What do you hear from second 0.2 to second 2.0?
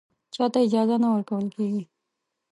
چا ته اجازه نه ورکول کېږي